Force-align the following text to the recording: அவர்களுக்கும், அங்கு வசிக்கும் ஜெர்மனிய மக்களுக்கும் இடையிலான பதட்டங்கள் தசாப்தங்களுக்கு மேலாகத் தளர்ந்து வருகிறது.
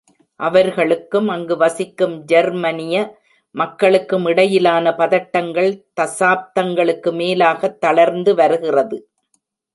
அவர்களுக்கும், 0.39 1.27
அங்கு 1.27 1.57
வசிக்கும் 1.57 2.23
ஜெர்மனிய 2.23 3.19
மக்களுக்கும் 3.55 4.25
இடையிலான 4.25 4.91
பதட்டங்கள் 4.91 5.69
தசாப்தங்களுக்கு 6.01 7.11
மேலாகத் 7.11 7.79
தளர்ந்து 7.79 8.35
வருகிறது. 8.35 9.09